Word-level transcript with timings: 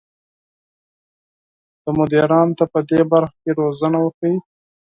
دا 1.81 1.89
مدیرانو 1.97 2.57
ته 2.59 2.65
پدې 2.73 2.99
برخه 3.11 3.35
کې 3.41 3.51
روزنه 3.59 3.97
ورکوي. 4.01 4.37